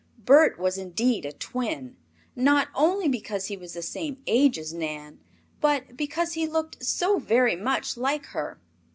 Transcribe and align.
Bert 0.17 0.57
was 0.57 0.79
indeed 0.79 1.25
a 1.27 1.31
twin, 1.31 1.95
not 2.35 2.69
only 2.73 3.07
because 3.07 3.45
he 3.49 3.55
was 3.55 3.73
the 3.75 3.83
same 3.83 4.17
age 4.25 4.57
as 4.57 4.73
Nan, 4.73 5.19
but 5.59 5.95
because 5.95 6.33
he 6.33 6.47
looked 6.47 6.83
so 6.83 7.19
very 7.19 7.55
much 7.55 7.95
like 7.97 8.25
her. 8.33 8.59